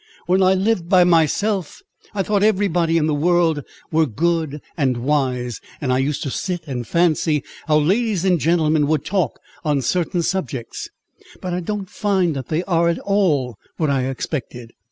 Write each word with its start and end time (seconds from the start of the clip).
When 0.25 0.41
I 0.41 0.55
lived 0.55 0.89
by 0.89 1.03
myself, 1.03 1.83
I 2.15 2.23
thought 2.23 2.41
every 2.41 2.67
body 2.67 2.97
in 2.97 3.05
the 3.05 3.13
world 3.13 3.63
were 3.91 4.07
good 4.07 4.59
and 4.75 4.97
wise; 4.97 5.61
and 5.79 5.93
I 5.93 5.99
used 5.99 6.23
to 6.23 6.31
sit 6.31 6.63
and 6.65 6.87
fancy 6.87 7.43
how 7.67 7.77
ladies 7.77 8.25
and 8.25 8.39
gentlemen 8.39 8.87
would 8.87 9.05
talk 9.05 9.39
on 9.63 9.83
certain 9.83 10.23
subjects; 10.23 10.89
but 11.39 11.53
I 11.53 11.59
don't 11.59 11.87
find 11.87 12.35
that 12.35 12.47
they 12.47 12.63
are 12.63 12.89
at 12.89 12.97
all 12.97 13.59
what 13.77 13.91
I 13.91 14.05
expected. 14.07 14.71